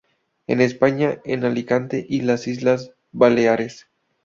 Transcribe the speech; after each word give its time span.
En 0.47 0.61
España 0.61 1.19
en 1.25 1.43
Alicante 1.45 2.03
y 2.09 2.21
las 2.21 2.47
Islas 2.47 2.91
Baleares. 3.11 3.87